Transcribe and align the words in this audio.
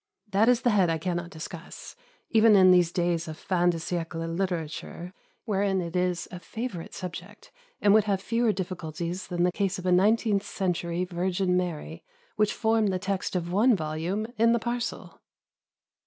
That 0.31 0.49
is 0.49 0.63
the 0.63 0.71
head 0.71 0.89
I 0.89 0.97
cannot 0.97 1.29
discuss, 1.29 1.95
even 2.31 2.55
in 2.55 2.71
these 2.71 2.91
days 2.91 3.27
of 3.27 3.37
fin 3.37 3.69
de 3.69 3.77
siècle 3.77 4.35
literature, 4.35 5.13
wherein 5.45 5.79
it 5.79 5.95
is 5.95 6.27
a 6.31 6.39
favourite 6.39 6.95
subject, 6.95 7.51
and 7.79 7.93
would 7.93 8.05
have 8.05 8.19
fewer 8.19 8.51
difficulties 8.51 9.27
than 9.27 9.43
the 9.43 9.51
case 9.51 9.77
of 9.77 9.85
a 9.85 9.91
nineteenth 9.91 10.41
century 10.41 11.03
Virgin 11.05 11.55
Mary, 11.55 12.03
which 12.35 12.51
formed 12.55 12.91
the 12.91 12.97
text 12.97 13.35
of 13.35 13.51
one 13.53 13.75
volume 13.75 14.25
in 14.39 14.53
the 14.53 14.57
parcel. 14.59 15.21